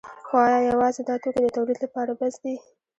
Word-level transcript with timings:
خو 0.27 0.35
ایا 0.47 0.59
یوازې 0.71 1.01
دا 1.09 1.15
توکي 1.23 1.41
د 1.43 1.47
تولید 1.57 1.77
لپاره 1.85 2.11
بس 2.19 2.35
دي؟ 2.43 2.55